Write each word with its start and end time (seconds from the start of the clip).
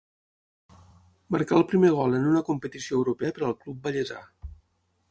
Marcà 1.35 1.57
el 1.59 1.67
primer 1.73 1.91
gol 1.99 2.17
en 2.21 2.27
una 2.31 2.43
competició 2.49 2.99
europea 3.03 3.39
per 3.39 3.47
al 3.51 3.57
club 3.63 3.87
vallesà. 3.89 4.23